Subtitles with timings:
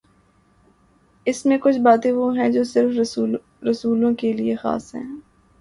[1.27, 3.15] اس میںکچھ باتیں وہ ہیں جو صرف
[3.63, 5.07] رسولوں کے لیے خاص ہیں۔